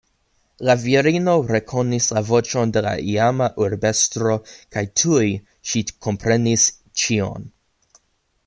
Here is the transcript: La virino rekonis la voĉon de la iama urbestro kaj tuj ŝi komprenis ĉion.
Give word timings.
La 0.67 0.75
virino 0.83 1.33
rekonis 1.49 2.07
la 2.17 2.23
voĉon 2.29 2.73
de 2.77 2.83
la 2.87 2.93
iama 3.15 3.49
urbestro 3.67 4.33
kaj 4.77 4.85
tuj 5.03 5.23
ŝi 5.73 5.85
komprenis 6.07 6.67
ĉion. 7.03 7.51